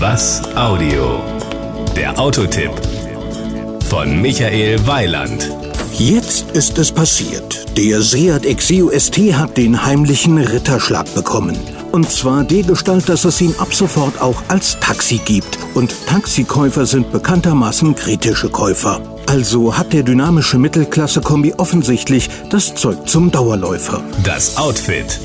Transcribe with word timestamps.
Was 0.00 0.40
Audio? 0.56 1.20
Der 1.94 2.18
Autotipp 2.18 2.70
von 3.84 4.22
Michael 4.22 4.86
Weiland. 4.86 5.50
Jetzt 5.92 6.52
ist 6.52 6.78
es 6.78 6.90
passiert. 6.90 7.66
Der 7.76 8.00
Seat 8.00 8.46
Exeo 8.46 8.90
ST 8.98 9.18
hat 9.34 9.58
den 9.58 9.84
heimlichen 9.84 10.38
Ritterschlag 10.38 11.14
bekommen. 11.14 11.54
Und 11.92 12.10
zwar 12.10 12.44
dergestalt, 12.44 13.10
dass 13.10 13.26
es 13.26 13.42
ihn 13.42 13.54
ab 13.58 13.74
sofort 13.74 14.22
auch 14.22 14.42
als 14.48 14.80
Taxi 14.80 15.20
gibt. 15.22 15.58
Und 15.74 15.94
Taxikäufer 16.06 16.86
sind 16.86 17.12
bekanntermaßen 17.12 17.94
kritische 17.94 18.48
Käufer. 18.48 19.02
Also 19.26 19.76
hat 19.76 19.92
der 19.92 20.02
dynamische 20.02 20.56
Mittelklasse-Kombi 20.56 21.52
offensichtlich 21.58 22.30
das 22.48 22.74
Zeug 22.74 23.06
zum 23.06 23.30
Dauerläufer. 23.30 24.02
Das 24.24 24.56
Outfit. 24.56 25.20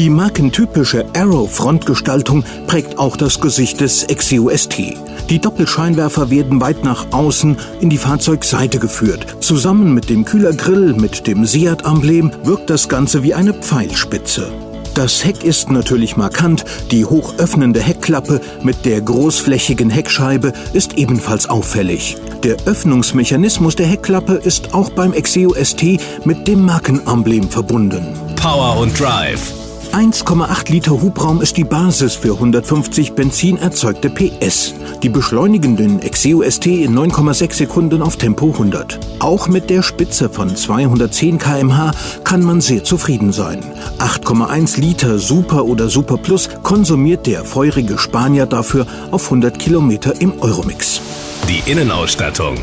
Die 0.00 0.08
markentypische 0.08 1.04
Arrow-Frontgestaltung 1.14 2.42
prägt 2.66 2.98
auch 2.98 3.18
das 3.18 3.38
Gesicht 3.38 3.82
des 3.82 4.04
Exeo 4.04 4.48
ST. 4.48 4.96
Die 5.28 5.38
Doppelscheinwerfer 5.38 6.30
werden 6.30 6.62
weit 6.62 6.84
nach 6.84 7.12
außen 7.12 7.58
in 7.82 7.90
die 7.90 7.98
Fahrzeugseite 7.98 8.78
geführt. 8.78 9.36
Zusammen 9.40 9.92
mit 9.92 10.08
dem 10.08 10.24
Kühlergrill 10.24 10.94
mit 10.94 11.26
dem 11.26 11.44
Seat-Emblem 11.44 12.32
wirkt 12.44 12.70
das 12.70 12.88
Ganze 12.88 13.22
wie 13.22 13.34
eine 13.34 13.52
Pfeilspitze. 13.52 14.50
Das 14.94 15.22
Heck 15.22 15.44
ist 15.44 15.70
natürlich 15.70 16.16
markant, 16.16 16.64
die 16.90 17.04
hochöffnende 17.04 17.80
Heckklappe 17.80 18.40
mit 18.62 18.86
der 18.86 19.02
großflächigen 19.02 19.90
Heckscheibe 19.90 20.54
ist 20.72 20.96
ebenfalls 20.96 21.46
auffällig. 21.46 22.16
Der 22.42 22.56
Öffnungsmechanismus 22.64 23.76
der 23.76 23.86
Heckklappe 23.86 24.40
ist 24.42 24.72
auch 24.72 24.88
beim 24.88 25.12
Exeo 25.12 25.54
ST 25.62 25.84
mit 26.24 26.48
dem 26.48 26.64
Markenemblem 26.64 27.50
verbunden. 27.50 28.14
Power 28.36 28.78
und 28.78 28.98
Drive. 28.98 29.52
1,8 29.92 30.70
Liter 30.70 30.92
Hubraum 30.92 31.40
ist 31.40 31.56
die 31.56 31.64
Basis 31.64 32.14
für 32.14 32.34
150 32.34 33.14
Benzin 33.14 33.56
erzeugte 33.56 34.08
PS. 34.08 34.72
Die 35.02 35.08
beschleunigen 35.08 35.76
den 35.76 36.00
Exeo 36.00 36.48
ST 36.48 36.66
in 36.66 36.96
9,6 36.96 37.54
Sekunden 37.54 38.00
auf 38.00 38.16
Tempo 38.16 38.52
100. 38.52 39.00
Auch 39.18 39.48
mit 39.48 39.68
der 39.68 39.82
Spitze 39.82 40.30
von 40.30 40.54
210 40.54 41.38
km/h 41.38 41.90
kann 42.22 42.44
man 42.44 42.60
sehr 42.60 42.84
zufrieden 42.84 43.32
sein. 43.32 43.64
8,1 43.98 44.78
Liter 44.78 45.18
Super 45.18 45.64
oder 45.64 45.88
Super 45.88 46.18
Plus 46.18 46.48
konsumiert 46.62 47.26
der 47.26 47.44
feurige 47.44 47.98
Spanier 47.98 48.46
dafür 48.46 48.86
auf 49.10 49.24
100 49.24 49.58
Kilometer 49.58 50.20
im 50.20 50.40
Euromix. 50.40 51.00
Die 51.48 51.68
Innenausstattung. 51.68 52.58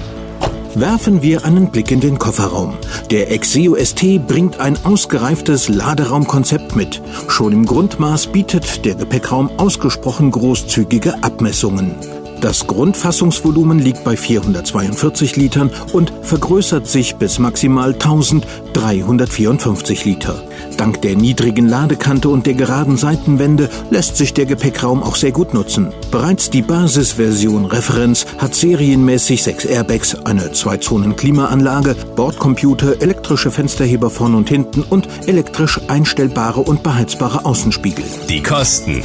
Werfen 0.79 1.23
wir 1.23 1.43
einen 1.43 1.71
Blick 1.71 1.89
in 1.89 2.01
den 2.01 2.19
Kofferraum. 2.19 2.77
Der 3.09 3.31
Exeo 3.31 3.75
ST 3.83 4.27
bringt 4.27 4.59
ein 4.59 4.77
ausgereiftes 4.85 5.69
Laderaumkonzept 5.69 6.75
mit. 6.75 7.01
Schon 7.27 7.51
im 7.51 7.65
Grundmaß 7.65 8.27
bietet 8.27 8.85
der 8.85 8.93
Gepäckraum 8.93 9.49
ausgesprochen 9.57 10.29
großzügige 10.29 11.23
Abmessungen. 11.23 11.95
Das 12.41 12.67
Grundfassungsvolumen 12.67 13.79
liegt 13.79 14.03
bei 14.03 14.15
442 14.15 15.35
Litern 15.37 15.71
und 15.93 16.13
vergrößert 16.21 16.85
sich 16.85 17.15
bis 17.15 17.39
maximal 17.39 17.93
1354 17.93 20.05
Liter. 20.05 20.43
Dank 20.77 21.01
der 21.01 21.15
niedrigen 21.15 21.67
Ladekante 21.67 22.29
und 22.29 22.45
der 22.45 22.53
geraden 22.53 22.97
Seitenwände 22.97 23.71
lässt 23.89 24.17
sich 24.17 24.35
der 24.35 24.45
Gepäckraum 24.45 25.01
auch 25.01 25.15
sehr 25.15 25.31
gut 25.31 25.55
nutzen. 25.55 25.91
Bereits 26.11 26.51
die 26.51 26.61
Basisversion 26.61 27.65
Referenz 27.65 28.27
hat 28.37 28.53
serienmäßig 28.53 29.41
sechs 29.41 29.65
Airbags, 29.65 30.13
eine 30.25 30.51
Zwei-Zonen-Klimaanlage, 30.51 31.95
Bordcomputer, 32.15 33.01
elektrische 33.01 33.49
Fensterheber 33.49 34.11
vorn 34.11 34.35
und 34.35 34.49
hinten 34.49 34.83
und 34.83 35.07
elektrisch 35.25 35.79
einstellbare 35.87 36.61
und 36.61 36.83
beheizbare 36.83 37.45
Außenspiegel. 37.45 38.05
Die 38.29 38.43
Kosten. 38.43 39.01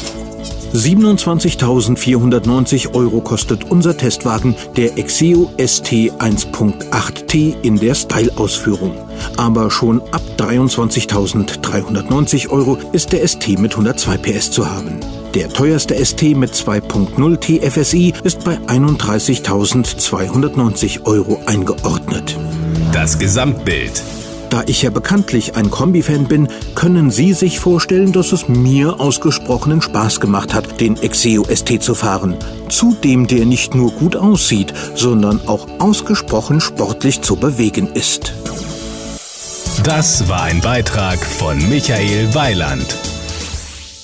27.490 0.74 2.94
Euro 2.94 3.20
kostet 3.20 3.70
unser 3.70 3.96
Testwagen, 3.96 4.56
der 4.76 4.98
Exeo 4.98 5.50
ST 5.58 5.92
1.8T 5.92 7.54
in 7.62 7.78
der 7.78 7.94
Style-Ausführung. 7.94 8.96
Aber 9.36 9.70
schon 9.70 10.00
ab 10.12 10.22
23.390 10.38 12.50
Euro 12.50 12.78
ist 12.92 13.12
der 13.12 13.24
ST 13.26 13.58
mit 13.58 13.72
102 13.72 14.16
PS 14.18 14.50
zu 14.50 14.70
haben. 14.70 15.00
Der 15.34 15.48
teuerste 15.48 15.94
ST 16.04 16.36
mit 16.36 16.52
2.0 16.52 17.38
TFSI 17.38 18.12
ist 18.22 18.44
bei 18.44 18.58
31.290 18.58 21.04
Euro 21.04 21.40
eingeordnet. 21.46 22.36
Das 22.92 23.18
Gesamtbild. 23.18 24.02
Da 24.52 24.62
ich 24.66 24.82
ja 24.82 24.90
bekanntlich 24.90 25.56
ein 25.56 25.70
Kombi-Fan 25.70 26.26
bin, 26.26 26.46
können 26.74 27.10
Sie 27.10 27.32
sich 27.32 27.58
vorstellen, 27.58 28.12
dass 28.12 28.32
es 28.32 28.48
mir 28.48 29.00
ausgesprochenen 29.00 29.80
Spaß 29.80 30.20
gemacht 30.20 30.52
hat, 30.52 30.78
den 30.78 30.98
Exeo 30.98 31.42
ST 31.44 31.82
zu 31.82 31.94
fahren. 31.94 32.36
Zudem 32.68 33.26
der 33.26 33.46
nicht 33.46 33.74
nur 33.74 33.92
gut 33.92 34.14
aussieht, 34.14 34.74
sondern 34.94 35.40
auch 35.48 35.66
ausgesprochen 35.80 36.60
sportlich 36.60 37.22
zu 37.22 37.36
bewegen 37.36 37.86
ist. 37.94 38.34
Das 39.84 40.28
war 40.28 40.42
ein 40.42 40.60
Beitrag 40.60 41.18
von 41.24 41.56
Michael 41.70 42.34
Weiland. 42.34 42.94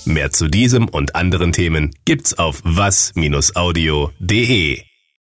Mehr 0.07 0.31
zu 0.31 0.49
diesem 0.49 0.89
und 0.89 1.15
anderen 1.15 1.53
Themen 1.53 1.95
gibt's 2.07 2.39
auf 2.39 2.63
was-audio.de. 2.65 3.19